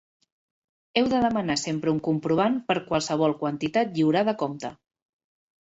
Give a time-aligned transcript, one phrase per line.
[1.01, 4.77] Heu de demanar sempre un comprovant per qualsevol quantitat lliurada a compte.